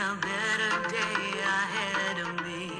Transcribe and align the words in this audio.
a 0.00 0.16
better 0.16 0.88
day 0.88 1.38
ahead 1.40 2.18
of 2.20 2.46
me. 2.46 2.72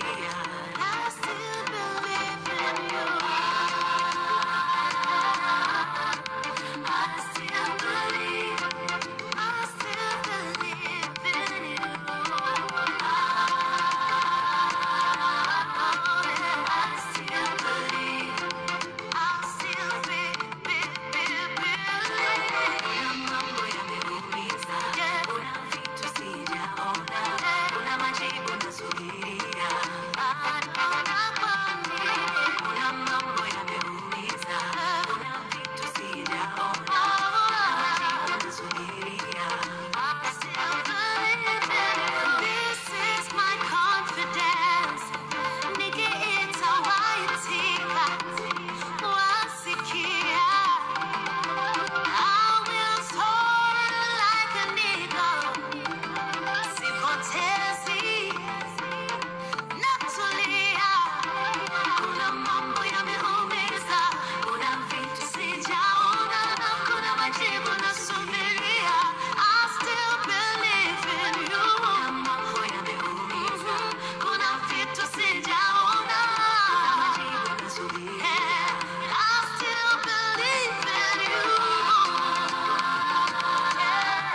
yeah. 0.00 0.57